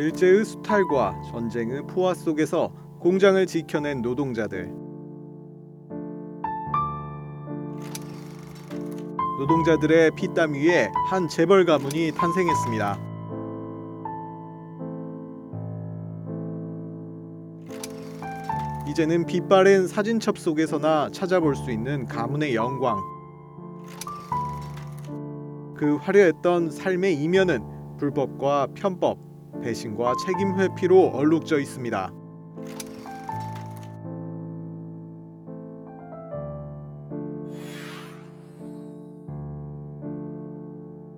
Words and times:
일제의 0.00 0.46
수탈과 0.46 1.20
전쟁의 1.30 1.82
포화 1.82 2.14
속에서 2.14 2.72
공장을 3.00 3.44
지켜낸 3.46 4.00
노동자들. 4.00 4.72
노동자들의 9.38 10.12
피땀 10.16 10.54
위에 10.54 10.90
한 11.10 11.28
재벌 11.28 11.66
가문이 11.66 12.12
탄생했습니다. 12.12 12.98
이제는 18.88 19.26
빛바랜 19.26 19.86
사진첩 19.86 20.38
속에서나 20.38 21.10
찾아볼 21.12 21.54
수 21.54 21.70
있는 21.70 22.06
가문의 22.06 22.54
영광. 22.54 22.98
그 25.76 25.96
화려했던 25.96 26.70
삶의 26.70 27.22
이면은 27.22 27.62
불법과 27.98 28.66
편법, 28.74 29.29
배신과 29.62 30.14
책임 30.24 30.58
회피로 30.58 31.08
얼룩져 31.08 31.58
있습니다. 31.58 32.12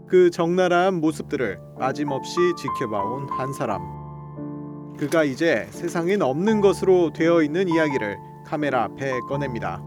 그 0.08 0.30
적나라한 0.30 1.00
모습들을 1.00 1.58
빠짐없이 1.78 2.36
지켜봐온 2.58 3.30
한 3.30 3.52
사람. 3.54 3.80
그가 4.98 5.24
이제 5.24 5.66
세상엔 5.70 6.20
없는 6.20 6.60
것으로 6.60 7.12
되어 7.12 7.42
있는 7.42 7.68
이야기를 7.68 8.18
카메라 8.44 8.84
앞에 8.84 9.20
꺼냅니다. 9.20 9.82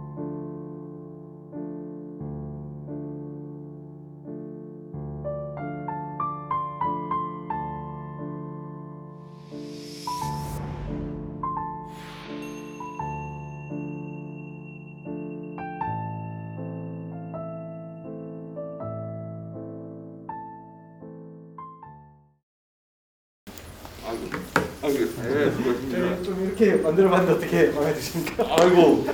네, 25.35 25.51
수고하십니다. 25.51 26.23
좀 26.23 26.45
이렇게 26.45 26.75
만들어봤는데 26.75 27.33
어떻게 27.33 27.71
마음에 27.71 27.93
드십니까? 27.93 28.45
아이고, 28.57 29.05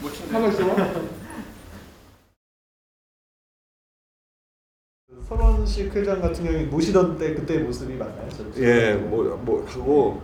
뭐 0.00 0.10
가만 0.30 0.52
있어. 0.52 1.18
설원식 5.26 5.94
회장 5.96 6.20
같은 6.20 6.44
경우에 6.44 6.64
모시던 6.64 7.16
때 7.16 7.34
그때 7.34 7.58
모습이 7.58 7.94
맞나요? 7.94 8.28
예, 8.58 8.92
뭐, 8.94 9.24
뭐 9.36 9.66
하고 9.66 10.22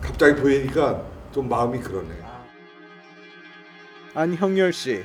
갑자기 0.00 0.40
보이니까 0.40 1.04
좀 1.32 1.48
마음이 1.48 1.78
그러네. 1.78 2.10
안형열 4.14 4.72
씨. 4.72 5.04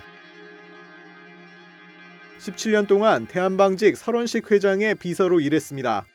17년 2.39 2.87
동안 2.87 3.27
대한방직 3.27 3.95
설원식 3.95 4.51
회장의 4.51 4.95
비서로 4.95 5.39
일했습니다. 5.39 6.05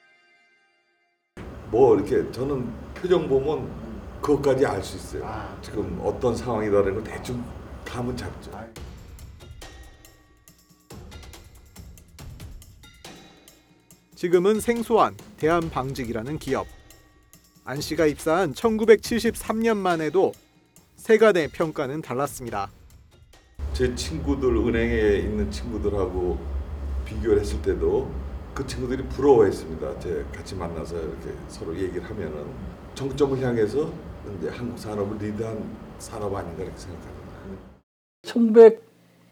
뭐 1.72 1.96
이렇게 1.96 2.30
저는 2.30 2.70
표정 2.92 3.26
보면 3.26 3.66
그것까지 4.20 4.66
알 4.66 4.82
수 4.84 4.96
있어요. 4.98 5.24
아. 5.26 5.58
지금 5.62 5.98
어떤 6.04 6.36
상황이라는 6.36 6.94
걸 6.94 7.02
대충 7.02 7.42
감은 7.86 8.14
잡죠. 8.14 8.50
지금은 14.14 14.60
생소한 14.60 15.16
대한방직이라는 15.38 16.38
기업. 16.38 16.66
안 17.64 17.80
씨가 17.80 18.04
입사한 18.04 18.52
1973년 18.52 19.78
만 19.78 20.02
해도 20.02 20.32
세간의 20.96 21.48
평가는 21.48 22.02
달랐습니다. 22.02 22.70
제 23.72 23.94
친구들 23.94 24.54
은행에 24.54 25.20
있는 25.20 25.50
친구들하고 25.50 26.38
비교를 27.06 27.40
했을 27.40 27.62
때도 27.62 28.10
그 28.54 28.66
친구들이 28.66 29.04
부러워했습니다. 29.04 29.98
제 29.98 30.24
같이 30.30 30.54
만나서 30.54 31.00
이렇게 31.00 31.30
서로 31.48 31.74
얘기를 31.74 32.02
하면은 32.04 32.46
정점을 32.94 33.40
향해서 33.40 33.90
이제 34.38 34.50
한국 34.50 34.78
산업을 34.78 35.16
리드한 35.18 35.58
산업 35.98 36.34
아닌가 36.34 36.62
이렇게 36.62 36.76
생각합니다. 36.76 37.22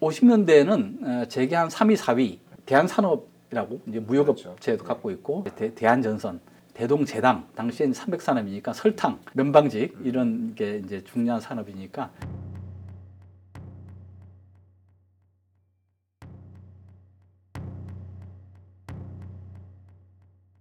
1950년대에는 0.00 1.28
재계 1.28 1.54
한 1.54 1.68
3위, 1.68 1.96
4위 1.98 2.38
대한산업이라고 2.64 3.80
이제 3.88 4.00
무역업체도 4.00 4.84
갖고 4.84 5.10
있고 5.10 5.44
대, 5.54 5.74
대한전선, 5.74 6.40
대동제당 6.72 7.48
당시엔 7.54 7.92
300산업이니까 7.92 8.72
설탕, 8.72 9.20
면방직 9.34 9.98
이런 10.02 10.54
게 10.54 10.80
이제 10.84 11.04
중요한 11.04 11.40
산업이니까 11.40 12.10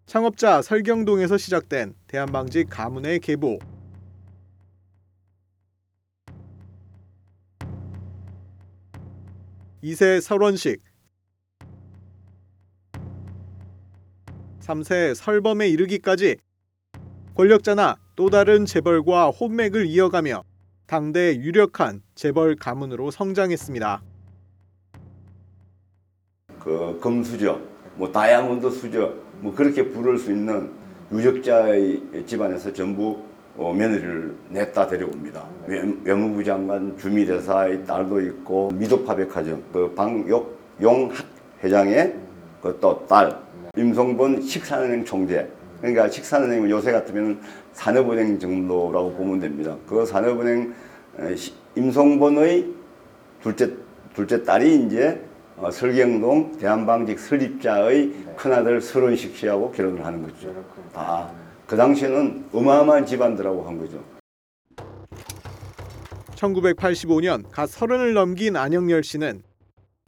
창업자 0.10 0.64
설경동에서 0.64 1.38
시작된 1.38 1.94
대한방직 2.08 2.68
가문의 2.68 3.20
계보. 3.20 3.60
이세 9.84 10.20
설원식 10.20 10.82
3세 14.62 15.14
설범에 15.14 15.68
이르기까지 15.68 16.38
권력자나 17.36 17.98
또 18.16 18.32
다른 18.32 18.66
재벌과 18.66 19.30
혼맥을 19.30 19.86
이어가며 19.86 20.44
당대 20.88 21.36
유력한 21.36 22.02
재벌 22.16 22.56
가문으로 22.56 23.12
성장했습니다. 23.12 24.02
그 26.58 27.00
금수저, 27.00 27.62
뭐 27.94 28.12
다이아몬드 28.12 28.72
수저, 28.72 29.29
뭐 29.42 29.54
그렇게 29.54 29.90
부를 29.90 30.18
수 30.18 30.32
있는 30.32 30.70
유적자의 31.12 32.02
집안에서 32.26 32.74
전부 32.74 33.20
어, 33.58 33.74
며느리를 33.74 34.36
냈다 34.50 34.88
데려옵니다. 34.88 35.44
외, 35.68 35.82
외무부 36.04 36.44
장관 36.44 36.98
주미대사의 36.98 37.86
딸도 37.86 38.22
있고 38.22 38.72
미도파백화점 38.74 39.64
그 39.74 39.94
방용학 39.96 40.46
회장의 41.64 42.16
그또딸 42.62 43.38
임성본 43.76 44.42
식산은행 44.42 45.04
총재 45.04 45.48
그러니까 45.82 46.10
식산은행은 46.10 46.70
요새 46.70 46.92
같으면 46.92 47.40
산업은행 47.74 48.40
정도라고 48.40 49.14
보면 49.14 49.40
됩니다. 49.40 49.76
그 49.88 50.06
산업은행 50.06 50.74
임성본의 51.76 52.74
둘째 53.42 53.74
둘째 54.14 54.44
딸이 54.44 54.86
이제 54.86 55.22
어, 55.62 55.70
설경동 55.70 56.58
대한방직 56.58 57.20
설립자의 57.20 58.14
큰아들 58.38 58.80
설원식 58.80 59.36
씨하고 59.36 59.72
결혼을 59.74 60.06
하는 60.06 60.24
거죠. 60.24 60.54
아, 60.94 61.30
그 61.68 61.76
당시에는 61.76 62.46
어마어마한 62.54 63.06
집안들하고 63.06 63.68
한 63.68 63.78
거죠. 63.78 64.02
1985년 66.36 67.44
갓 67.52 67.70
서른을 67.70 68.14
넘긴 68.14 68.56
안영열 68.56 69.04
씨는 69.04 69.44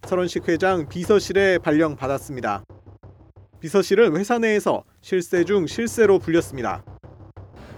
설원식 0.08 0.48
회장 0.48 0.88
비서실에 0.88 1.58
발령받았습니다. 1.58 2.64
비서실은 3.60 4.16
회사 4.16 4.40
내에서 4.40 4.86
실세 5.02 5.44
중 5.44 5.68
실세로 5.68 6.20
불렸습니다. 6.20 6.82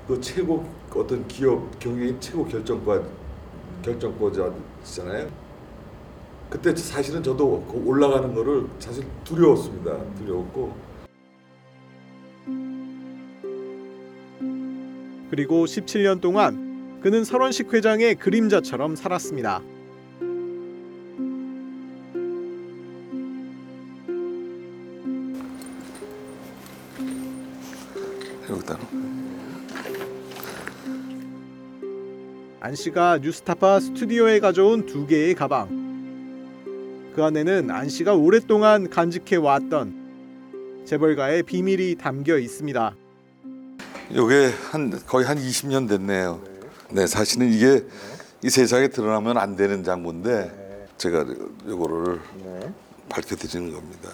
그 0.07 0.21
최고 0.21 0.63
어떤 0.95 1.27
기업 1.27 1.79
경영의 1.79 2.17
최고 2.19 2.45
결정권 2.45 3.09
결정권자잖아요. 3.81 5.42
그때 6.53 6.75
사실은 6.75 7.23
저도 7.23 7.65
그 7.67 7.83
올라가는 7.83 8.31
거를 8.31 8.67
사실 8.77 9.03
두려웠습니다. 9.23 9.97
두려웠고 10.19 10.77
그리고 15.31 15.65
17년 15.65 16.21
동안 16.21 16.99
그는 17.01 17.23
설원식 17.23 17.73
회장의 17.73 18.15
그림자처럼 18.15 18.95
살았습니다. 18.95 19.63
여기다 28.47 28.77
안 32.59 32.75
씨가 32.75 33.17
뉴스타파 33.23 33.79
스튜디오에 33.79 34.39
가져온 34.39 34.85
두 34.85 35.07
개의 35.07 35.33
가방. 35.33 35.82
그 37.13 37.23
안에는 37.23 37.69
안 37.69 37.89
씨가 37.89 38.15
오랫동안 38.15 38.89
간직해 38.89 39.35
왔던 39.35 40.83
재벌가의 40.85 41.43
비밀이 41.43 41.95
담겨 41.95 42.37
있습니다. 42.37 42.95
요게 44.15 44.51
한 44.71 44.99
거의 45.05 45.25
한 45.25 45.37
20년 45.37 45.87
됐네요. 45.87 46.41
네, 46.91 47.05
사실은 47.05 47.51
이게 47.51 47.85
이 48.43 48.49
세상에 48.49 48.87
드러나면 48.87 49.37
안 49.37 49.55
되는 49.55 49.83
장부인데 49.83 50.87
제가 50.97 51.25
요거를 51.67 52.19
밝혀드리는 53.09 53.71
겁니다. 53.73 54.09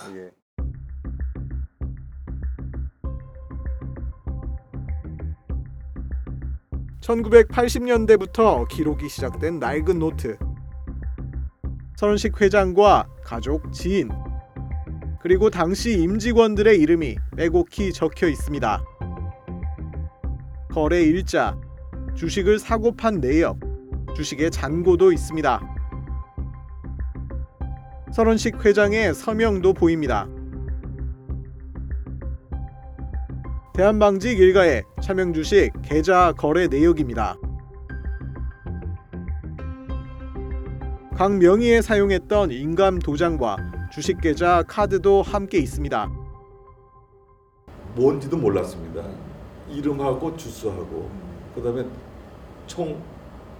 1980년대부터 7.01 8.67
기록이 8.67 9.09
시작된 9.09 9.59
낡은 9.59 9.99
노트. 9.99 10.37
설원식 11.99 12.39
회장과 12.39 13.09
가족, 13.25 13.73
지인, 13.73 14.09
그리고 15.19 15.49
당시 15.49 15.99
임직원들의 15.99 16.79
이름이 16.79 17.17
빼곡히 17.35 17.91
적혀 17.91 18.29
있습니다. 18.29 18.81
거래 20.71 21.01
일자, 21.01 21.59
주식을 22.15 22.57
사고 22.57 22.95
판 22.95 23.19
내역, 23.19 23.59
주식의 24.15 24.49
잔고도 24.49 25.11
있습니다. 25.11 25.59
설원식 28.13 28.65
회장의 28.65 29.13
서명도 29.13 29.73
보입니다. 29.73 30.25
대한방직 33.73 34.39
일가의 34.39 34.83
차명 35.01 35.33
주식 35.33 35.73
계좌 35.83 36.31
거래 36.31 36.67
내역입니다. 36.67 37.35
각 41.19 41.37
명의에 41.37 41.81
사용했던 41.81 42.51
인감 42.51 42.97
도장과 42.97 43.89
주식 43.91 44.21
계좌 44.21 44.63
카드도 44.65 45.21
함께 45.21 45.57
있습니다. 45.57 46.09
뭔지도 47.93 48.37
몰랐습니다. 48.37 49.03
이름하고 49.69 50.37
주소하고 50.37 51.11
그다음에 51.55 51.85
총 52.67 53.03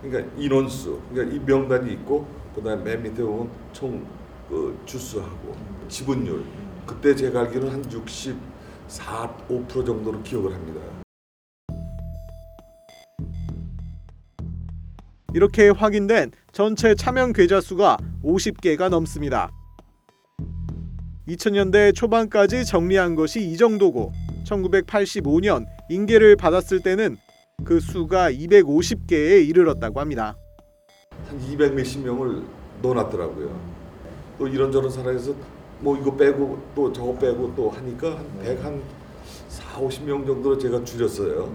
그러니까 0.01 0.33
인원수 0.37 1.01
그러니까 1.11 1.35
이 1.35 1.39
명단이 1.39 1.91
있고 1.95 2.25
그다음에 2.55 2.81
맨 2.81 3.03
밑에 3.03 3.21
보면 3.21 3.49
총 3.73 4.07
그 4.47 4.81
주수하고 4.85 5.53
지분율 5.89 6.45
그때 6.85 7.13
제가 7.13 7.41
알기로는 7.41 7.71
한 7.71 7.91
64, 7.91 9.37
5% 9.49 9.85
정도로 9.85 10.23
기억을 10.23 10.53
합니다. 10.53 10.81
이렇게 15.35 15.69
확인된 15.69 16.31
전체 16.51 16.95
차명 16.95 17.31
계좌 17.31 17.61
수가 17.61 17.97
50개가 18.23 18.89
넘습니다. 18.89 19.51
2000년대 21.27 21.93
초반까지 21.93 22.65
정리한 22.65 23.15
것이 23.15 23.39
이 23.41 23.55
정도고 23.55 24.11
1985년 24.45 25.65
인계를 25.89 26.35
받았을 26.35 26.79
때는 26.81 27.17
그 27.63 27.79
수가 27.79 28.31
250개에 28.31 29.47
이르렀다고 29.47 29.99
합니다. 29.99 30.35
한 31.27 31.39
200 31.39 31.75
몇십 31.75 32.03
명을 32.03 32.41
넣어놨더라고요. 32.81 33.59
또 34.39 34.47
이런저런 34.47 34.89
사람에서 34.89 35.35
뭐 35.81 35.97
이거 35.97 36.15
빼고 36.15 36.59
또 36.75 36.91
저거 36.91 37.13
빼고 37.17 37.53
또 37.55 37.69
하니까 37.69 38.17
한 38.17 38.25
100, 38.41 38.63
한 38.65 38.81
4, 39.49 39.79
50명 39.81 40.25
정도로 40.25 40.57
제가 40.57 40.83
줄였어요. 40.83 41.53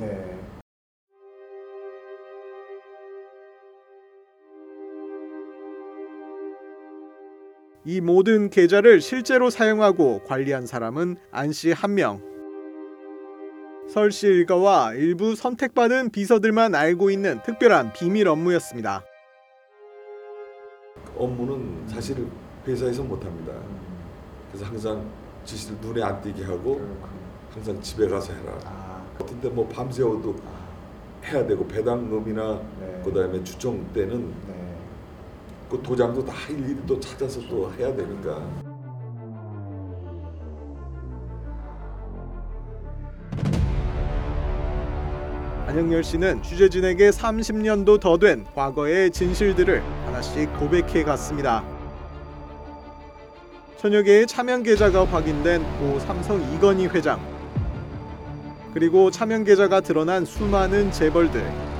이 7.86 8.00
모든 8.00 8.48
계좌를 8.48 9.02
실제로 9.02 9.50
사용하고 9.50 10.22
관리한 10.24 10.66
사람은 10.66 11.16
안씨 11.30 11.72
한 11.72 11.94
명. 11.94 12.22
설씨 13.90 14.26
일가와 14.26 14.94
일부 14.94 15.34
선택받은 15.34 16.08
비서들만 16.10 16.74
알고 16.74 17.10
있는 17.10 17.42
특별한 17.42 17.92
비밀 17.92 18.28
업무였습니다. 18.28 19.04
업무는 21.14 21.86
사실 21.86 22.26
회사에서 22.66 23.02
못합니다. 23.02 23.52
그래서 24.48 24.64
항상 24.64 25.06
지시를 25.44 25.76
눈에 25.82 26.02
안 26.02 26.22
띄게 26.22 26.42
하고 26.44 26.80
항상 27.52 27.78
집에 27.82 28.08
가서 28.08 28.32
해라. 28.32 29.04
어떤 29.18 29.38
때뭐 29.42 29.68
밤새워도 29.68 30.34
해야 31.26 31.46
되고 31.46 31.66
배당금이나 31.68 32.62
그다음에 33.04 33.44
추정 33.44 33.92
때는 33.92 34.32
그 35.74 35.82
도장도 35.82 36.24
다 36.24 36.32
일일이 36.48 36.78
또 36.86 37.00
찾아서 37.00 37.40
또 37.48 37.68
해야 37.72 37.92
되니까. 37.96 38.40
안영열 45.66 46.04
씨는 46.04 46.44
취재진에게 46.44 47.10
30년도 47.10 47.98
더 47.98 48.16
된 48.18 48.44
과거의 48.54 49.10
진실들을 49.10 49.82
하나씩 50.06 50.56
고백해 50.60 51.02
갔습니다. 51.02 51.64
천여 53.78 54.02
개의 54.02 54.28
차명 54.28 54.62
계좌가 54.62 55.04
확인된 55.04 55.60
고 55.80 55.98
삼성 55.98 56.40
이건희 56.54 56.86
회장 56.86 57.20
그리고 58.72 59.10
차명 59.10 59.42
계좌가 59.42 59.80
드러난 59.80 60.24
수많은 60.24 60.92
재벌들 60.92 61.73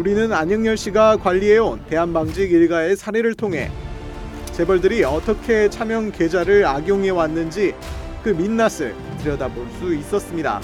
우리는 0.00 0.32
안영열 0.32 0.78
씨가 0.78 1.18
관리해온 1.18 1.84
대한방직 1.84 2.50
일가의 2.50 2.96
사례를 2.96 3.34
통해 3.34 3.70
재벌들이 4.50 5.04
어떻게 5.04 5.68
차명 5.68 6.10
계좌를 6.10 6.64
악용해 6.64 7.10
왔는지 7.10 7.74
그 8.22 8.30
민낯을 8.30 8.96
들여다볼 9.18 9.68
수 9.78 9.94
있었습니다. 9.94 10.62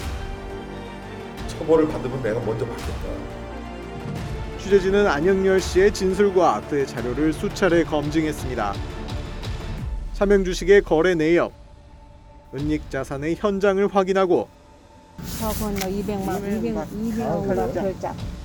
처벌을 1.49 1.87
받으면 1.87 2.23
내가 2.23 2.41
먼저 2.41 2.65
받겠다. 2.65 2.99
취재진은 4.59 5.07
안영열 5.07 5.61
씨의 5.61 5.93
진술과 5.93 6.63
그의 6.71 6.87
자료를 6.87 7.35
수차례 7.35 7.85
검증했습니다. 7.85 8.73
차명 10.15 10.45
주식의 10.47 10.81
거래 10.81 11.15
내역, 11.15 11.53
은닉 12.55 12.91
자산의 12.91 13.37
현장을 13.39 13.87
확인하고 13.95 14.49
저건 15.39 15.75
너 15.75 15.89
200만 15.89 16.65
200 16.65 16.89
200만 16.89 17.75
결자. 17.75 18.15
무 18.15 18.36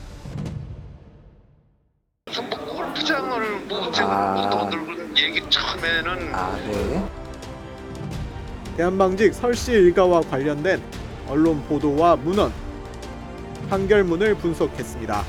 뭐 3.01 3.01
골프장을 3.01 3.62
뭐 3.68 3.92
아. 3.98 4.69
들고 4.69 4.92
얘기 5.18 5.42
처음에는 5.50 6.31
대한방직 8.77 9.33
설씨 9.33 9.71
일가와 9.71 10.21
관련된 10.21 10.81
언론 11.27 11.63
보도와 11.63 12.15
문헌, 12.15 12.51
판결문을 13.69 14.36
분석했습니다. 14.36 15.24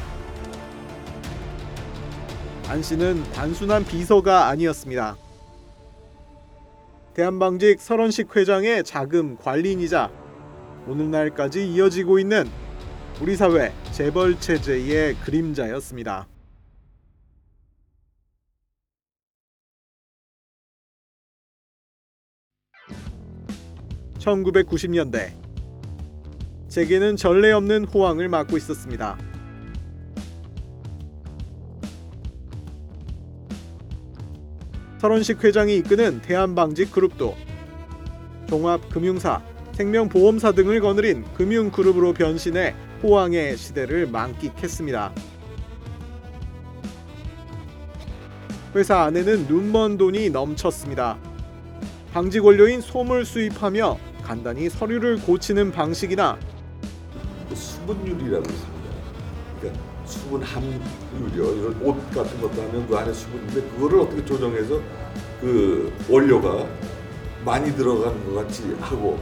안 2.69 2.83
씨는 2.83 3.23
단순한 3.33 3.85
비서가 3.85 4.49
아니었습니다. 4.49 5.17
대한방직 7.15 7.81
설원식 7.81 8.35
회장의 8.35 8.85
자금 8.85 9.37
관리인이자 9.37 10.11
오늘날까지 10.87 11.71
이어지고 11.73 12.19
있는 12.19 12.49
우리 13.21 13.37
사회 13.37 13.73
재벌 13.93 14.39
체제의 14.41 15.17
그림자였습니다. 15.17 16.27
(1990년대) 24.23 25.33
재계는 26.69 27.17
전례 27.17 27.53
없는 27.53 27.85
호황을 27.85 28.29
맞고 28.29 28.57
있었습니다. 28.57 29.19
설원식 34.99 35.43
회장이 35.43 35.77
이끄는 35.79 36.23
대한방직 36.23 36.93
그룹도 36.93 37.35
종합금융사, 38.49 39.43
생명보험사 39.73 40.53
등을 40.53 40.81
거느린 40.81 41.25
금융그룹으로 41.35 42.13
변신해 42.13 42.75
호황의 43.03 43.57
시대를 43.57 44.07
만끽했습니다. 44.07 45.13
회사 48.77 49.01
안에는 49.03 49.47
눈먼 49.49 49.99
돈이 49.99 50.31
넘쳤습니다. 50.31 51.19
방직 52.13 52.45
원료인 52.45 52.81
솜을 52.81 53.25
수입하며 53.25 54.12
간단히 54.23 54.69
서류를 54.69 55.21
고치는 55.21 55.73
방식이나 55.73 56.39
그 57.49 57.55
수분율이라고 57.55 58.43
있습니다. 58.43 58.83
그러니까 59.61 59.83
수분 60.05 60.43
함유요. 60.43 61.53
이런 61.57 61.83
옷 61.83 62.11
같은 62.11 62.41
것도 62.41 62.63
하면 62.63 62.87
그 62.87 62.97
안에 62.97 63.13
수분인데 63.13 63.63
그거를 63.63 64.01
어떻게 64.01 64.25
조정해서 64.25 64.81
그 65.41 65.93
원료가 66.09 66.67
많이 67.45 67.75
들어가는 67.75 68.25
것 68.27 68.35
같이 68.35 68.63
하고 68.81 69.19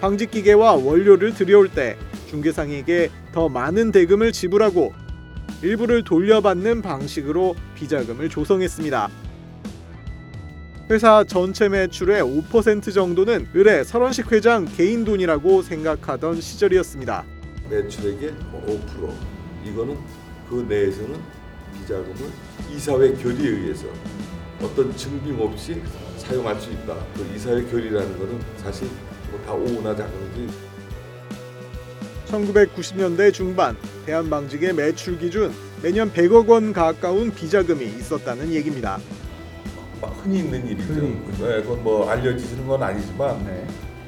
방직 0.00 0.30
기계와 0.30 0.74
원료를 0.74 1.32
들여올 1.32 1.68
때 1.68 1.96
중개상에게 2.28 3.10
더 3.32 3.48
많은 3.48 3.92
대금을 3.92 4.32
지불하고 4.32 4.92
일부를 5.62 6.02
돌려받는 6.02 6.82
방식으로 6.82 7.54
비자금을 7.76 8.28
조성했습니다. 8.28 9.08
회사 10.90 11.24
전체 11.24 11.68
매출의 11.68 12.22
5% 12.22 12.92
정도는 12.92 13.48
의뢰 13.54 13.84
설원식 13.84 14.30
회장 14.32 14.64
개인 14.64 15.04
돈이라고 15.04 15.62
생각하던 15.62 16.40
시절이었습니다. 16.40 17.24
매출액의 17.70 18.34
5% 18.66 19.12
이거는 19.64 19.96
그 20.48 20.66
내에서는 20.68 21.20
비자금을 21.78 22.30
이사회 22.74 23.14
결의에 23.14 23.48
의해서 23.48 23.86
어떤 24.60 24.94
증빙 24.96 25.40
없이 25.40 25.80
사용할 26.18 26.60
수 26.60 26.70
있다. 26.70 26.96
그 27.14 27.26
이사회 27.34 27.64
결의라는 27.64 28.18
거는 28.18 28.40
사실 28.58 28.88
뭐다 29.30 29.52
오나 29.54 29.96
작은지 29.96 30.48
1990년대 32.26 33.32
중반 33.32 33.76
대한방직의 34.06 34.74
매출 34.74 35.18
기준 35.18 35.52
매년 35.82 36.12
100억 36.12 36.48
원 36.48 36.72
가까운 36.72 37.32
비자금이 37.32 37.84
있었다는 37.84 38.52
얘기입니다. 38.52 38.98
흔히 40.22 40.38
있는 40.38 40.66
일이죠. 40.66 40.94
네, 40.94 41.62
그건 41.62 41.82
뭐 41.82 42.08
알려지는 42.08 42.66
건 42.66 42.82
아니지만 42.82 43.44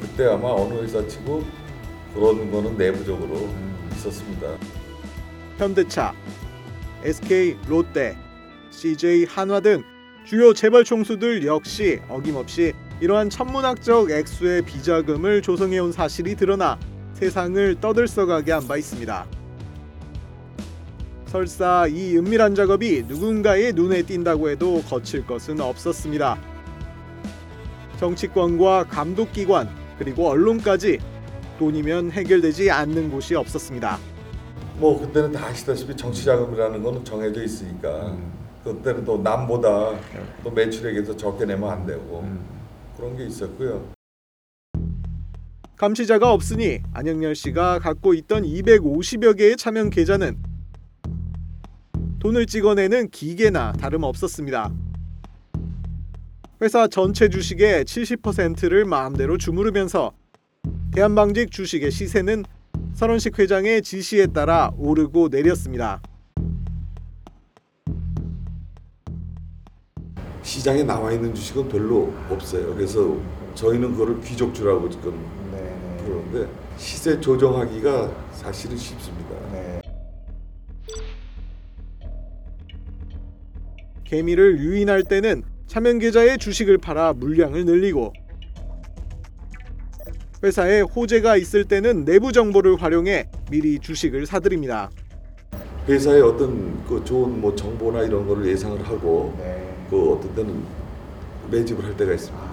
그때 0.00 0.26
아마 0.26 0.48
어느 0.48 0.74
회사 0.82 1.06
치고 1.06 1.44
그런 2.14 2.50
거는 2.50 2.76
내부적으로 2.76 3.48
있었습니다. 3.92 4.56
현대차, 5.58 6.14
SK 7.02 7.56
롯데, 7.68 8.16
CJ 8.70 9.24
한화 9.26 9.60
등 9.60 9.82
주요 10.24 10.52
재벌 10.54 10.84
총수들 10.84 11.44
역시 11.46 12.00
어김없이 12.08 12.72
이러한 13.00 13.28
천문학적 13.30 14.10
액수의 14.10 14.62
비자금을 14.62 15.42
조성해온 15.42 15.92
사실이 15.92 16.36
드러나 16.36 16.78
세상을 17.14 17.80
떠들썩하게 17.80 18.52
한 18.52 18.66
바 18.66 18.76
있습니다. 18.76 19.26
설사 21.34 21.88
이 21.88 22.16
은밀한 22.16 22.54
작업이 22.54 23.02
누군가의 23.08 23.72
눈에 23.72 24.02
띈다고 24.02 24.50
해도 24.50 24.80
거칠 24.82 25.26
것은 25.26 25.60
없었습니다. 25.60 26.38
정치권과 27.98 28.84
감독기관 28.84 29.68
그리고 29.98 30.28
언론까지 30.28 31.00
돈이면 31.58 32.12
해결되지 32.12 32.70
않는 32.70 33.10
곳이 33.10 33.34
없었습니다. 33.34 33.98
뭐 34.76 35.00
그때는 35.00 35.32
다 35.32 35.46
아시다시피 35.46 35.96
정치 35.96 36.24
자금이라는 36.24 36.80
거는 36.80 37.04
정해져 37.04 37.42
있으니까 37.42 38.16
그때는 38.62 39.04
또 39.04 39.18
남보다 39.18 39.98
또 40.44 40.50
매출액에서 40.52 41.16
적게 41.16 41.46
내면 41.46 41.68
안 41.68 41.84
되고 41.84 42.24
그런 42.96 43.16
게 43.16 43.26
있었고요. 43.26 43.88
감시자가 45.74 46.32
없으니 46.32 46.78
안영렬 46.92 47.34
씨가 47.34 47.80
갖고 47.80 48.14
있던 48.14 48.44
250여 48.44 49.36
개의 49.36 49.56
차명 49.56 49.90
계좌는 49.90 50.53
돈을 52.24 52.46
찍어내는 52.46 53.10
기계나 53.10 53.72
다름없었습니다. 53.72 54.72
회사 56.62 56.88
전체 56.88 57.28
주식의 57.28 57.84
70%를 57.84 58.86
마음대로 58.86 59.36
주무르면서 59.36 60.10
대한방직 60.94 61.50
주식의 61.50 61.90
시세는 61.90 62.46
설원식 62.94 63.38
회장의 63.38 63.82
지시에 63.82 64.28
따라 64.28 64.72
오르고 64.78 65.28
내렸습니다. 65.28 66.00
시장에 70.42 70.82
나와 70.82 71.12
있는 71.12 71.34
주식은 71.34 71.68
별로 71.68 72.10
없어요. 72.30 72.74
그래서 72.74 73.18
저희는 73.54 73.92
그거를 73.92 74.22
귀족주라고 74.22 74.88
지금 74.88 75.12
그러는데 76.02 76.50
시세 76.78 77.20
조정하기가 77.20 78.30
사실은 78.32 78.78
쉽습니다. 78.78 79.83
개미를 84.14 84.60
유인할 84.60 85.02
때는 85.02 85.42
차명 85.66 85.98
계좌의 85.98 86.38
주식을 86.38 86.78
팔아 86.78 87.14
물량을 87.14 87.64
늘리고 87.64 88.12
회사에 90.40 90.82
호재가 90.82 91.36
있을 91.36 91.64
때는 91.64 92.04
내부 92.04 92.30
정보를 92.30 92.80
활용해 92.80 93.28
미리 93.50 93.80
주식을 93.80 94.26
사들입니다. 94.26 94.88
회사의 95.88 96.22
어떤 96.22 96.84
그 96.84 97.02
좋은 97.04 97.40
뭐 97.40 97.56
정보나 97.56 98.02
이런 98.02 98.24
거를 98.24 98.46
예상을 98.46 98.86
하고 98.86 99.36
그 99.90 100.12
어떤 100.12 100.32
때는 100.36 100.62
매집을 101.50 101.84
할 101.84 101.96
때가 101.96 102.12
있습니다. 102.12 102.44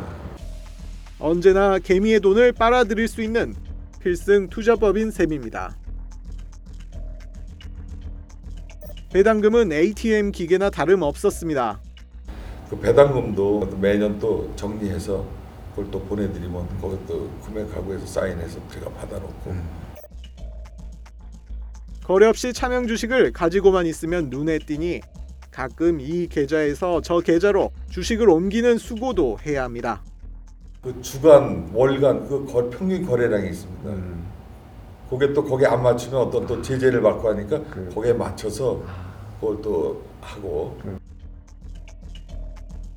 언제나 1.19 1.77
개미의 1.77 2.21
돈을 2.21 2.53
빨아들일 2.53 3.07
수 3.07 3.21
있는 3.21 3.53
필승 4.01 4.49
투자법인 4.49 5.11
셈입니다. 5.11 5.77
배당금은 9.13 9.71
ATM 9.71 10.31
기계나 10.31 10.69
다름 10.69 11.01
없었습니다. 11.01 11.79
그 12.69 12.79
배당금도 12.79 13.77
매년 13.81 14.17
또 14.19 14.51
정리해서 14.55 15.25
그걸 15.71 15.91
또 15.91 16.01
보내드리면 16.03 16.67
그것도 16.79 17.29
구매하고 17.41 17.93
해서 17.93 18.05
사인해서 18.05 18.59
제가 18.73 18.89
받아놓고 18.91 19.53
거래 22.05 22.25
없이 22.27 22.53
차명 22.53 22.87
주식을 22.87 23.31
가지고만 23.33 23.85
있으면 23.85 24.29
눈에 24.29 24.57
띄니 24.59 25.01
가끔 25.51 25.99
이 25.99 26.27
계좌에서 26.27 27.01
저 27.01 27.19
계좌로 27.19 27.71
주식을 27.89 28.29
옮기는 28.29 28.77
수고도 28.77 29.37
해야 29.45 29.63
합니다. 29.63 30.01
그 30.81 30.99
주간 31.01 31.69
월간 31.73 32.27
그 32.27 32.45
거- 32.45 32.69
평균 32.69 33.05
거래량이 33.05 33.49
있습니다. 33.49 34.30
그게 35.11 35.33
또 35.33 35.43
거기에 35.43 35.67
안 35.67 35.83
맞추면 35.83 36.21
어떤 36.21 36.47
또 36.47 36.61
제재를 36.61 37.01
받고 37.01 37.31
하니까 37.31 37.61
거기에 37.93 38.13
맞춰서 38.13 38.81
그걸 39.41 39.61
또 39.61 40.01
하고 40.21 40.79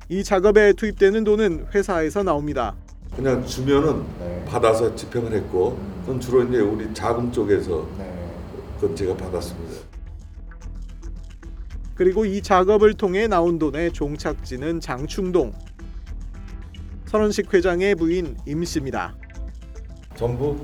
이 0.07 0.23
작업에 0.23 0.71
투입되는 0.71 1.25
돈은 1.25 1.67
회사에서 1.75 2.23
나옵니다. 2.23 2.73
그냥 3.13 3.45
주면은 3.45 4.05
받아서 4.45 4.95
집행을 4.95 5.33
했고 5.33 5.77
그건 6.01 6.21
주로 6.21 6.43
이제 6.43 6.59
우리 6.59 6.93
자금 6.93 7.29
쪽에서 7.33 7.85
그건 8.79 8.95
제가 8.95 9.17
받았습니다. 9.17 9.85
그리고 11.95 12.23
이 12.23 12.41
작업을 12.41 12.93
통해 12.93 13.27
나온 13.27 13.59
돈의 13.59 13.91
종착지는 13.91 14.79
장충동. 14.79 15.51
설원식 17.07 17.53
회장의 17.53 17.95
부인 17.95 18.37
임 18.45 18.63
씨입니다. 18.63 19.15
전부 20.15 20.57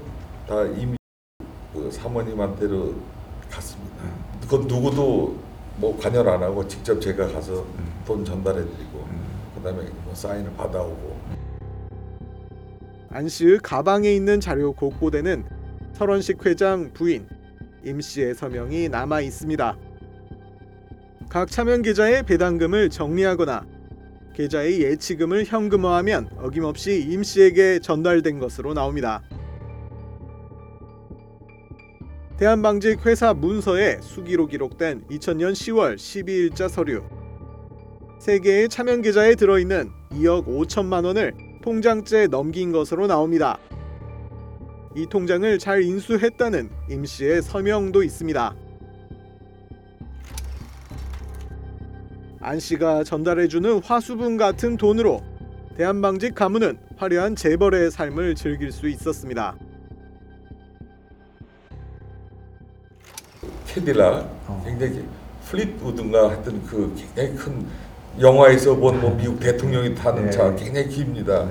다 0.48 0.63
이미 0.63 0.96
그 0.96 1.00
사모님한테로 1.92 2.96
갔습니다. 3.50 3.96
그건 4.42 4.68
누구도 4.68 5.38
뭐 5.78 5.98
관여를 6.00 6.32
안 6.32 6.44
하고 6.44 6.68
직접 6.68 7.00
제가 7.00 7.28
가서 7.28 7.66
돈 8.06 8.26
전달해드리고 8.26 9.06
그다음에 9.56 9.84
뭐 10.04 10.14
사인을 10.14 10.54
받아오고 10.54 11.20
안 13.10 13.28
씨의 13.28 13.60
가방에 13.60 14.14
있는 14.14 14.40
자료 14.40 14.72
곳곳에는 14.74 15.46
설원식 15.94 16.46
회장 16.46 16.92
부인 16.94 17.28
임 17.84 18.00
씨의 18.00 18.36
서명이 18.36 18.90
남아 18.90 19.22
있습니다. 19.22 19.78
각 21.30 21.50
차명 21.50 21.82
계좌의 21.82 22.24
배당금을 22.24 22.90
정리하거나 22.90 23.66
계좌의 24.34 24.82
예치금을 24.82 25.46
현금화하면 25.46 26.30
어김없이 26.38 27.02
임 27.10 27.24
씨에게 27.24 27.80
전달된 27.80 28.40
것으로 28.40 28.74
나옵니다. 28.74 29.22
대한방직 32.42 33.06
회사 33.06 33.36
문서에 33.36 34.02
수기로 34.02 34.48
기록된 34.48 35.04
2000년 35.12 35.52
10월 35.52 35.96
12일자 35.96 36.68
서류. 36.68 37.04
세 38.18 38.40
개의 38.40 38.68
차명 38.68 39.04
계좌에 39.04 39.36
들어있는 39.36 39.92
2억 40.14 40.48
5천만 40.48 41.06
원을 41.06 41.36
통장째 41.62 42.26
넘긴 42.26 42.72
것으로 42.72 43.06
나옵니다. 43.06 43.60
이 44.96 45.06
통장을 45.06 45.60
잘 45.60 45.84
인수했다는 45.84 46.72
임 46.90 47.06
씨의 47.06 47.44
서명도 47.44 48.02
있습니다. 48.02 48.56
안 52.40 52.60
씨가 52.60 53.04
전달해주는 53.04 53.84
화수분 53.84 54.38
같은 54.38 54.78
돈으로 54.78 55.22
대한방직 55.78 56.34
가문은 56.34 56.80
화려한 56.98 57.36
재벌의 57.36 57.92
삶을 57.92 58.34
즐길 58.34 58.72
수 58.72 58.90
있었습니다. 58.90 59.56
캐딜락 63.74 64.30
굉장히 64.66 65.06
플릿우드인가 65.50 66.30
하여튼 66.30 66.62
그 66.66 66.94
굉장히 66.96 67.36
큰 67.36 67.66
영화에서 68.20 68.75
본 68.75 69.00
뭐 69.00 69.16
미국 69.16 69.40
대통령이 69.40 69.96
타는 69.96 70.30
차 70.32 70.54
굉장히 70.56 70.90
깁니다. 70.90 71.48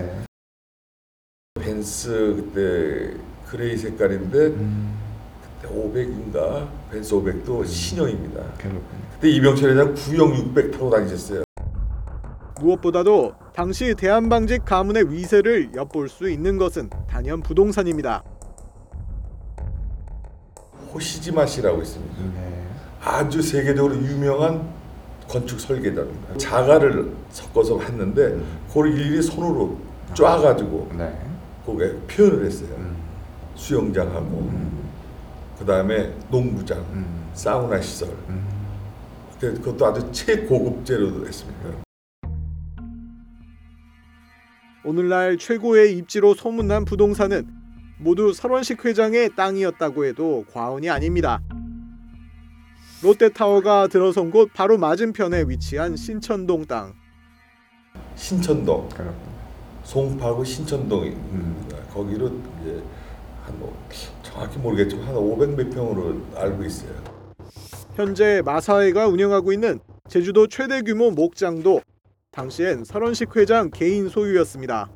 벤츠 1.55 2.35
그때 2.37 3.17
gray 3.49 3.77
색깔인데 3.77 4.29
그때 4.51 5.69
500인가 5.75 6.69
벤츠 6.91 7.15
500도 7.15 7.67
신형입니다. 7.67 8.43
그때 9.15 9.29
이병철 9.29 9.71
회장 9.73 9.95
구형 9.95 10.35
600 10.37 10.71
타고 10.73 10.91
다니셨어요. 10.91 11.45
무엇보다도 12.61 13.33
당시 13.55 13.95
대한방직 13.95 14.67
가문의 14.67 15.11
위세를 15.11 15.71
엿볼 15.75 16.11
수 16.11 16.29
있는 16.31 16.59
것은 16.59 16.91
단연 17.09 17.41
부동산입니다. 17.41 18.23
호시지마 20.93 21.47
씨라고 21.47 21.83
있습니다. 21.83 22.15
아주 23.03 23.41
세계적으로 23.43 23.95
유명한 23.97 24.69
건축 25.29 25.61
설계자입니다. 25.61 26.37
자가를 26.37 27.13
섞어서 27.31 27.81
했는데 27.81 28.37
그걸 28.69 28.93
일일이 28.93 29.23
손으로 29.23 29.79
쫙가지고 30.15 30.91
그게 31.65 31.93
표현을 32.09 32.45
했어요. 32.47 32.69
수영장하고 33.55 34.51
그 35.59 35.65
다음에 35.65 36.13
농구장, 36.31 36.85
사우나 37.35 37.81
시설. 37.81 38.09
그- 39.39 39.55
그것도 39.61 39.87
아주 39.87 40.13
최고급재로 40.13 41.27
했습니다. 41.27 41.61
오늘날 44.85 45.37
최고의 45.39 45.97
입지로 45.99 46.35
소문난 46.35 46.85
부동산은 46.87 47.47
모두 48.01 48.33
설원식 48.33 48.85
회장의 48.85 49.31
땅이었다고 49.37 50.07
해도 50.07 50.45
과언이 50.53 50.89
아닙니다. 50.89 51.41
롯데타워가 53.03 53.87
들어선 53.89 54.31
곳 54.31 54.51
바로 54.55 54.77
맞은편에 54.79 55.45
위치한 55.49 55.97
신천동 55.97 56.65
땅. 56.67 56.95
신천동, 58.17 58.89
송파구 59.85 60.45
신천동입니다. 60.45 61.77
거기로 61.93 62.29
이제 62.63 62.83
한 63.45 63.55
뭐 63.59 63.77
정확히 64.23 64.59
모르겠지만 64.59 65.07
한 65.09 65.15
500몇 65.17 65.75
평으로 65.75 66.21
알고 66.37 66.65
있어요. 66.65 66.93
현재 67.97 68.43
마사회가 68.45 69.09
운영하고 69.09 69.53
있는 69.53 69.81
제주도 70.09 70.47
최대 70.47 70.83
규모 70.83 71.11
목장도 71.11 71.81
당시엔 72.31 72.85
설원식 72.85 73.35
회장 73.37 73.71
개인 73.71 74.09
소유였습니다. 74.09 74.89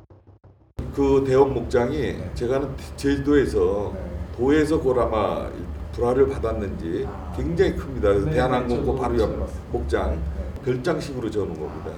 그 0.95 1.25
대원 1.27 1.53
목장이 1.53 2.15
제가 2.35 2.55
아는 2.55 2.69
제주도에서 2.95 3.93
도에서 4.37 4.77
그걸 4.79 5.01
아마 5.01 5.51
불화를 5.91 6.29
받았는지 6.29 7.05
굉장히 7.35 7.75
큽니다. 7.75 8.13
그래서 8.13 8.29
대한항공고 8.29 8.95
바로 8.95 9.19
옆 9.19 9.49
목장 9.73 10.21
별장식으로 10.63 11.29
지어놓은 11.29 11.59
겁니다. 11.59 11.91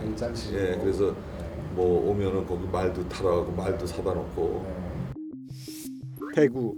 예, 0.54 0.78
그래서 0.82 1.16
뭐 1.76 2.10
오면은 2.10 2.46
거기 2.48 2.68
말도 2.68 3.08
타러 3.08 3.36
가고 3.38 3.52
말도 3.52 3.86
사다 3.86 4.14
놓고 4.14 4.66
대구, 6.34 6.76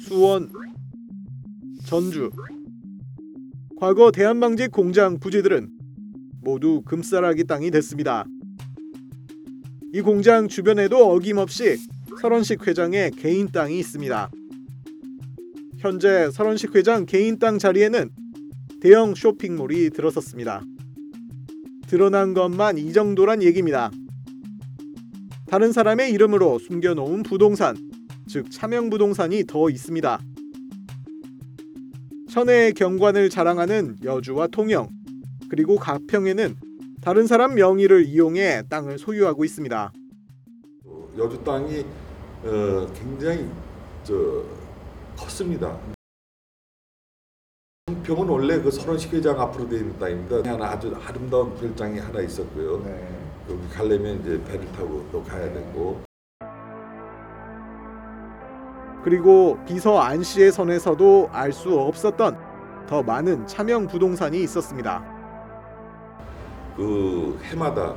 수원, 0.00 0.50
전주. 1.84 2.30
과거 3.78 4.10
대한방직 4.10 4.70
공장 4.70 5.18
부지들은 5.18 5.70
모두 6.42 6.82
금싸라기 6.86 7.44
땅이 7.44 7.70
됐습니다. 7.70 8.24
이 9.94 10.00
공장 10.00 10.48
주변에도 10.48 11.08
어김없이 11.12 11.76
설원식 12.20 12.66
회장의 12.66 13.12
개인 13.12 13.46
땅이 13.52 13.78
있습니다. 13.78 14.28
현재 15.78 16.32
설원식 16.32 16.74
회장 16.74 17.06
개인 17.06 17.38
땅 17.38 17.60
자리에는 17.60 18.10
대형 18.80 19.14
쇼핑몰이 19.14 19.90
들어섰습니다. 19.90 20.62
드러난 21.86 22.34
것만 22.34 22.76
이 22.76 22.92
정도란 22.92 23.40
얘기입니다. 23.44 23.92
다른 25.46 25.70
사람의 25.70 26.10
이름으로 26.10 26.58
숨겨놓은 26.58 27.22
부동산, 27.22 27.76
즉 28.26 28.50
차명 28.50 28.90
부동산이 28.90 29.44
더 29.46 29.70
있습니다. 29.70 30.18
천혜의 32.30 32.72
경관을 32.72 33.30
자랑하는 33.30 33.98
여주와 34.02 34.48
통영, 34.48 34.88
그리고 35.48 35.76
가평에는 35.76 36.56
다른 37.04 37.26
사람 37.26 37.54
명의를 37.54 38.06
이용해 38.06 38.62
땅을 38.70 38.98
소유하고 38.98 39.44
있습니다. 39.44 39.92
여주 41.18 41.44
땅이 41.44 41.84
어, 42.44 42.86
굉장히 42.94 43.50
저 44.02 44.42
컸습니다. 45.14 45.76
평은 48.04 48.26
원래 48.28 48.58
그 48.60 48.70
설원식 48.70 49.12
회장 49.12 49.38
앞으로 49.38 49.68
되어 49.68 49.78
있는 49.80 49.98
땅입니다. 49.98 50.50
하나 50.50 50.70
아주 50.70 50.94
아름다운 51.06 51.54
별장이 51.54 51.98
하나 51.98 52.20
있었고요. 52.22 52.82
여기 53.50 53.68
가려면 53.68 54.20
이제 54.20 54.42
배를 54.44 54.66
타고 54.72 55.06
또 55.12 55.22
가야 55.22 55.52
되고 55.52 56.02
그리고 59.04 59.58
비서 59.66 59.98
안 59.98 60.22
씨의 60.22 60.52
선에서도 60.52 61.28
알 61.30 61.52
수 61.52 61.78
없었던 61.78 62.86
더 62.88 63.02
많은 63.02 63.46
차명 63.46 63.86
부동산이 63.86 64.42
있었습니다. 64.42 65.13
그 66.76 67.38
해마다 67.44 67.94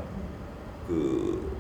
그 0.88 1.52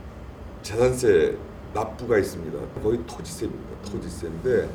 재산세 0.61 1.37
납부가 1.73 2.17
있습니다. 2.17 2.59
거의 2.81 2.99
토지세입니다. 3.05 3.91
토지세인데 3.91 4.69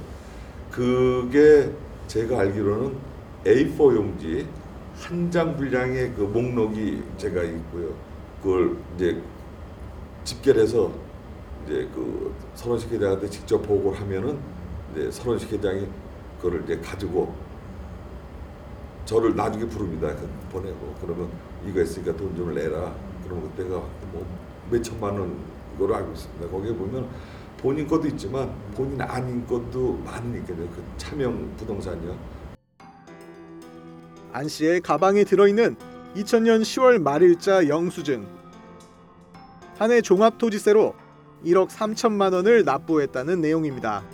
그게 0.71 1.71
제가 2.07 2.41
알기로는 2.41 2.97
A4 3.45 3.97
용지 3.97 4.47
한 4.95 5.31
장 5.31 5.57
분량의 5.57 6.13
그 6.15 6.23
목록이 6.23 7.03
제가 7.17 7.43
있고요. 7.43 7.95
그걸 8.43 8.77
이제 8.95 9.21
집결해서 10.25 10.93
이제 11.65 11.89
그 11.95 12.35
설원식 12.55 12.93
회장한테 12.93 13.29
직접 13.31 13.63
보고를 13.63 14.01
하면은 14.01 14.39
이제 14.93 15.11
설원식 15.11 15.51
회장이 15.53 15.87
그거를 16.39 16.63
이제 16.65 16.79
가지고 16.79 17.35
저를 19.13 19.37
나중에 19.37 19.67
부릅니다. 19.67 20.09
그 20.17 20.27
보내고 20.51 20.95
그러면 21.03 21.29
이거 21.69 21.81
했으니까 21.81 22.17
돈 22.17 22.35
좀 22.35 22.55
내라. 22.55 22.95
그러면 23.23 23.51
그때가 23.51 23.77
뭐 24.11 24.27
몇천만 24.71 25.19
원 25.19 25.37
이걸 25.77 25.93
알고 25.93 26.13
있습니다. 26.13 26.49
거기에 26.49 26.75
보면 26.75 27.09
본인 27.59 27.87
것도 27.87 28.09
있지만 28.09 28.51
본인 28.75 28.99
아닌 29.03 29.47
것도 29.47 30.01
많으니까요. 30.07 30.57
그 30.57 30.83
차명 30.97 31.55
부동산이요. 31.59 32.17
안 34.33 34.49
씨의 34.49 34.81
가방에 34.81 35.25
들어있는 35.25 35.77
2000년 36.17 36.63
10월 36.63 36.99
말일자 37.03 37.69
영수증. 37.69 38.27
한해 39.77 40.01
종합토지세로 40.01 40.95
1억 41.45 41.69
3천만 41.69 42.33
원을 42.33 42.65
납부했다는 42.65 43.43
내용입니다. 43.43 44.05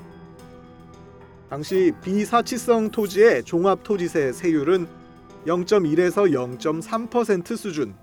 당시 1.51 1.93
비사치성 2.03 2.91
토지의 2.91 3.43
종합토지세 3.45 4.33
세율은 4.33 4.87
0.1에서 5.47 6.31
0.3% 6.31 7.57
수준. 7.57 7.95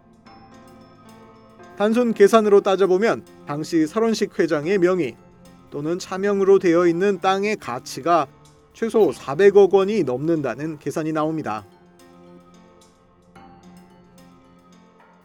단순 1.77 2.13
계산으로 2.13 2.62
따져보면 2.62 3.23
당시 3.45 3.86
설원식 3.86 4.39
회장의 4.39 4.79
명의 4.79 5.15
또는 5.69 5.99
차명으로 5.99 6.58
되어 6.58 6.88
있는 6.88 7.19
땅의 7.19 7.58
가치가 7.58 8.27
최소 8.73 9.12
400억 9.12 9.71
원이 9.73 10.03
넘는다는 10.03 10.79
계산이 10.79 11.12
나옵니다. 11.12 11.65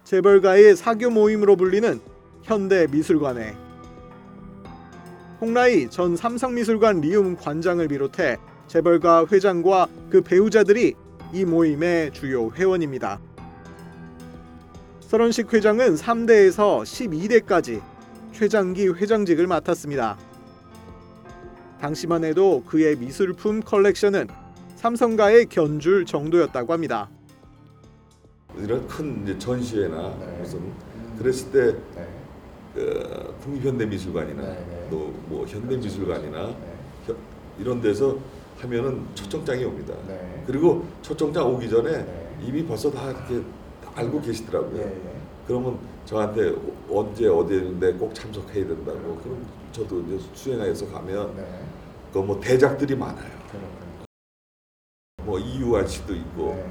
재벌가의 0.04 0.76
사교 0.76 1.10
모임으로 1.10 1.56
불리는 1.56 2.00
현대미술관에 2.42 3.69
홍라이 5.40 5.88
전 5.88 6.16
삼성미술관 6.16 7.00
리움 7.00 7.34
관장을 7.34 7.88
비롯해 7.88 8.36
재벌가 8.66 9.26
회장과 9.26 9.88
그 10.10 10.20
배우자들이 10.20 10.94
이 11.32 11.44
모임의 11.46 12.12
주요 12.12 12.50
회원입니다. 12.50 13.18
설원식 15.00 15.52
회장은 15.52 15.94
3대에서 15.94 16.82
12대까지 16.82 17.80
최장기 18.32 18.88
회장직을 18.88 19.46
맡았습니다. 19.46 20.18
당시만 21.80 22.24
해도 22.24 22.62
그의 22.66 22.96
미술품 22.96 23.60
컬렉션은 23.60 24.28
삼성가의 24.76 25.46
견줄 25.46 26.04
정도였다고 26.04 26.72
합니다. 26.74 27.08
이런 28.58 28.86
큰 28.86 29.38
전시회나 29.38 30.08
무슨 30.38 30.72
그랬을 31.18 31.50
때 31.50 31.76
그 32.80 33.34
국립현대미술관이나 33.44 34.42
또 34.90 35.10
뭐 35.30 35.46
현대미술관이나 35.46 36.54
혀- 37.06 37.14
이런 37.58 37.80
데서 37.80 38.16
하면은 38.58 39.06
초청장이 39.14 39.62
옵니다. 39.64 39.94
그리고 40.46 40.84
초청장 41.02 41.54
오기 41.54 41.68
전에 41.70 42.04
이미 42.42 42.64
벌써 42.66 42.90
다 42.90 43.10
이렇게 43.10 43.40
다 43.84 43.92
알고 43.94 44.20
계시더라고요. 44.22 44.90
그러면 45.46 45.78
저한테 46.04 46.52
언제 46.90 47.28
어디인데 47.28 47.92
꼭 47.94 48.12
참석해야 48.14 48.66
된다고. 48.66 49.16
그럼 49.22 49.46
저도 49.72 50.00
이제 50.00 50.18
수행해서 50.34 50.86
가면 50.90 51.46
그뭐 52.12 52.40
대작들이 52.40 52.96
많아요. 52.96 53.30
뭐 55.22 55.38
이유한 55.38 55.86
씨도 55.86 56.14
있고 56.14 56.64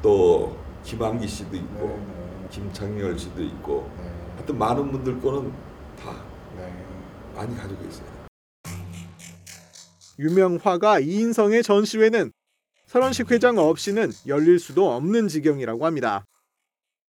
또 0.00 0.56
김한기 0.84 1.26
씨도 1.28 1.56
있고 1.56 1.98
김창렬 2.50 3.18
씨도 3.18 3.42
있고 3.42 3.90
하여튼 4.38 4.56
많은 4.56 4.90
분들 4.92 5.20
거는 5.20 5.52
다 6.00 6.14
많이 7.34 7.56
가지고 7.56 7.84
있어요. 7.88 8.06
유명 10.18 10.58
화가 10.62 11.00
이인성의 11.00 11.62
전시회는 11.62 12.32
설원식 12.86 13.30
회장 13.30 13.58
없이는 13.58 14.12
열릴 14.26 14.58
수도 14.58 14.90
없는 14.92 15.28
지경이라고 15.28 15.84
합니다. 15.84 16.24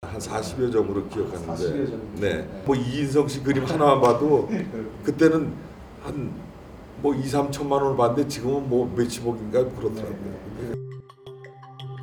한 0.01 0.17
40여 0.19 0.71
점으로 0.71 1.07
기억하는데 1.09 2.19
네. 2.19 2.63
뭐 2.65 2.75
이인성 2.75 3.27
씨 3.27 3.41
그림 3.43 3.63
하나만 3.65 4.01
봐도 4.01 4.49
그때는 5.03 5.53
한 6.01 6.49
뭐 7.01 7.15
2, 7.15 7.23
3천만 7.23 7.81
원을 7.81 7.95
받는데 7.95 8.27
지금은 8.27 8.67
뭐 8.67 8.93
몇십억인가 8.93 9.69
그렇더라고요. 9.69 10.39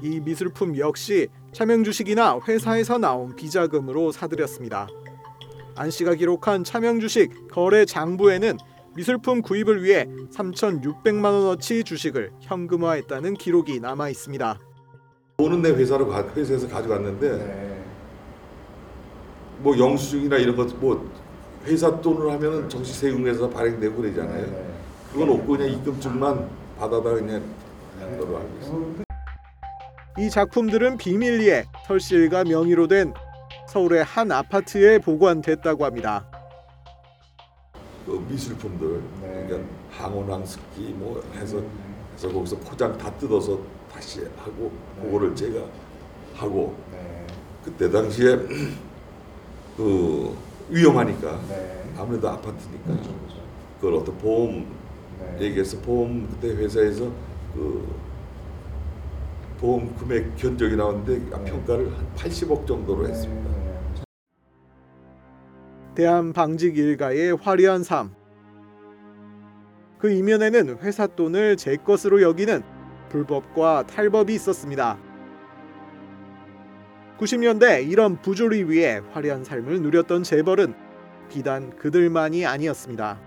이 0.02 0.20
미술품 0.20 0.78
역시 0.78 1.28
차명 1.52 1.84
주식이나 1.84 2.40
회사에서 2.48 2.96
나온 2.96 3.36
비자금으로 3.36 4.12
사들였습니다. 4.12 4.88
안 5.76 5.90
씨가 5.90 6.14
기록한 6.14 6.64
차명 6.64 7.00
주식 7.00 7.48
거래 7.50 7.84
장부에는 7.84 8.56
미술품 8.94 9.42
구입을 9.42 9.84
위해 9.84 10.06
3,600만 10.32 11.24
원어치 11.24 11.84
주식을 11.84 12.32
현금화했다는 12.40 13.34
기록이 13.34 13.78
남아 13.80 14.08
있습니다. 14.08 14.58
돈은 15.36 15.60
내 15.60 15.70
회사로 15.70 16.08
가, 16.08 16.26
회사에서 16.34 16.66
가져갔는데 16.66 17.84
뭐 19.58 19.78
영수증이나 19.78 20.38
이런 20.38 20.56
것뭐 20.56 21.10
회사 21.66 22.00
돈으로 22.00 22.30
하면은 22.32 22.68
정시세금에서 22.70 23.50
발행되고 23.50 23.96
그러잖아요. 23.96 24.76
그건 25.12 25.28
없고 25.28 25.46
그냥 25.46 25.68
입금증만 25.72 26.48
받아다 26.78 27.02
그냥 27.02 27.42
한 28.00 28.18
걸로 28.18 28.38
알고 28.38 28.58
있습니다. 28.60 29.04
이 30.18 30.30
작품들은 30.30 30.96
비밀리에 30.96 31.66
설씨가 31.86 32.44
명의로 32.44 32.88
된 32.88 33.12
서울의 33.68 34.05
한 34.05 34.31
아파트에 34.31 34.98
보관됐다고 34.98 35.85
합니다. 35.85 36.24
그 38.07 38.24
미술품들 38.29 39.02
그러니까 39.20 39.68
항원항습기 39.90 40.94
뭐 40.96 41.22
해서 41.35 41.61
해서 42.14 42.29
거기서 42.33 42.57
포장 42.59 42.96
다 42.96 43.11
뜯어서 43.16 43.59
다시 43.92 44.20
하고 44.37 44.70
그거를 45.02 45.35
제가 45.35 45.64
하고 46.35 46.76
그때 47.64 47.90
당시에 47.90 48.38
그 49.76 50.37
위험하니까 50.68 51.40
아무래도 51.98 52.29
아파트니까 52.29 52.96
그걸 53.81 53.94
어떤 53.94 54.16
보험 54.18 54.66
얘기해서 55.40 55.79
보험 55.81 56.29
그때 56.29 56.55
회사에서 56.55 57.11
그 57.55 58.06
보험 59.59 59.95
금액 59.97 60.37
견적이 60.37 60.77
나왔는데 60.77 61.31
평가를 61.45 61.87
한 61.97 62.07
80억 62.16 62.66
정도로 62.66 63.09
했습니다. 63.09 63.51
대한 65.95 66.33
방직 66.35 66.77
일가의 66.77 67.37
화려한 67.37 67.83
삶. 67.83 68.11
그 69.99 70.11
이면에는 70.11 70.79
회사 70.83 71.07
돈을 71.07 71.57
제 71.57 71.77
것으로 71.77 72.21
여기는 72.21 72.62
불법과 73.09 73.87
탈법이 73.87 74.35
있었습니다. 74.35 74.99
90년대 77.19 77.88
이런 77.90 78.21
부조리 78.21 78.64
위에 78.64 78.99
화려한 79.12 79.42
삶을 79.42 79.81
누렸던 79.81 80.23
재벌은 80.23 80.75
비단 81.31 81.75
그들만이 81.77 82.45
아니었습니다. 82.45 83.19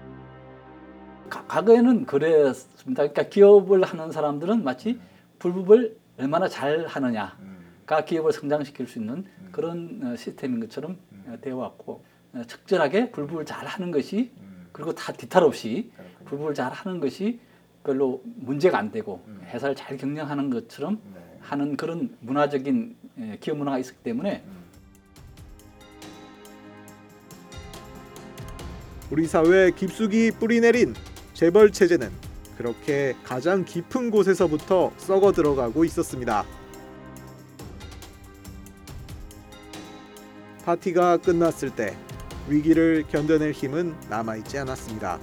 가- 1.28 1.46
과거에는 1.48 2.06
그랬습니다. 2.06 3.02
그러니까 3.02 3.24
기업을 3.24 3.82
하는 3.84 4.12
사람들은 4.12 4.63
마치 4.63 5.00
불법을 5.39 5.98
얼마나 6.19 6.49
잘 6.49 6.86
하느냐가 6.86 8.03
기업을 8.05 8.34
성장시킬 8.34 8.88
수 8.88 8.99
있는 8.99 9.25
그런 9.51 10.01
어, 10.03 10.15
시스템인 10.17 10.60
것처럼 10.60 10.97
어, 11.27 11.38
되어 11.41 11.55
왔고 11.55 12.03
어, 12.34 12.41
적절하게 12.45 13.12
불법을 13.12 13.45
잘 13.45 13.65
하는 13.65 13.89
것이 13.91 14.32
그리고 14.73 14.93
다 14.93 15.13
뒤탈 15.13 15.43
없이 15.43 15.91
불법을 16.25 16.53
잘 16.53 16.71
하는 16.71 16.99
것이 16.99 17.39
별로 17.84 18.21
문제가 18.23 18.77
안 18.77 18.91
되고 18.91 19.23
회사를 19.45 19.75
잘 19.75 19.97
경영하는 19.97 20.49
것처럼 20.49 20.99
하는 21.39 21.77
그런 21.77 22.15
문화적인 22.19 22.95
예, 23.19 23.38
기업 23.39 23.58
문화가 23.58 23.79
있었기 23.79 24.03
때문에 24.03 24.43
우리 29.10 29.25
사회에 29.25 29.71
깊숙이 29.71 30.32
뿌리내린 30.32 30.93
재벌 31.34 31.71
체제는 31.71 32.29
그렇게 32.60 33.15
가장 33.24 33.63
깊은 33.63 34.12
곳에서부터 34.12 34.91
썩어 34.98 35.32
들어가고 35.32 35.86
있었습니다. 35.86 36.43
파티가 40.65 41.17
끝났을 41.19 41.69
때 41.69 41.95
위기를 42.50 43.06
견뎌낼 43.08 43.54
힘은 43.54 43.95
남아있지 44.10 44.58
않았습니다. 44.58 45.22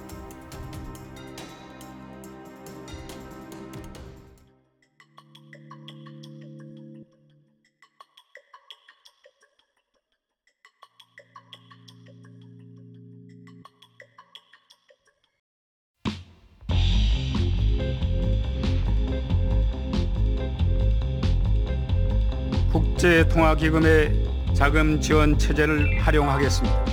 통화기금의 23.37 24.11
자금 24.55 24.99
지원 24.99 25.37
체제를 25.37 25.99
활용하겠습니다. 25.99 26.85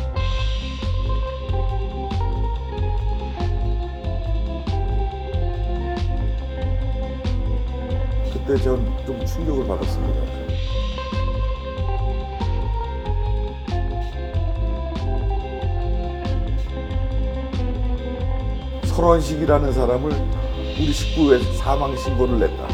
그때 8.31 8.63
전 8.63 8.95
좀 9.07 9.25
충격을 9.25 9.67
받았습니다. 9.67 10.21
설원식이라는 18.85 19.73
사람을 19.73 20.11
우리 20.79 20.93
식구에 20.93 21.39
사망 21.55 21.97
신고를 21.97 22.39
냈다. 22.39 22.74